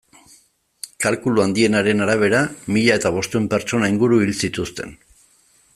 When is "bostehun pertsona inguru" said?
3.19-4.23